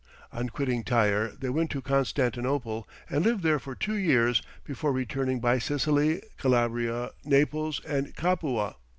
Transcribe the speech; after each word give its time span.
On 0.33 0.49
quitting 0.49 0.83
Tyre 0.83 1.27
they 1.27 1.51
went 1.51 1.69
to 1.69 1.79
Constantinople 1.79 2.89
and 3.07 3.23
lived 3.23 3.43
there 3.43 3.59
for 3.59 3.75
two 3.75 3.93
years 3.95 4.41
before 4.63 4.91
returning 4.91 5.39
by 5.39 5.59
Sicily, 5.59 6.23
Calabria, 6.39 7.11
Naples, 7.23 7.79
and 7.85 8.15
Capua. 8.15 8.77